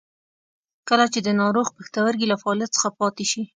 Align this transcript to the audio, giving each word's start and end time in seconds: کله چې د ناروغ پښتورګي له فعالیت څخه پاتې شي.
کله 0.89 1.05
چې 1.13 1.19
د 1.23 1.29
ناروغ 1.41 1.67
پښتورګي 1.77 2.25
له 2.29 2.35
فعالیت 2.41 2.69
څخه 2.75 2.89
پاتې 2.99 3.25
شي. 3.31 3.41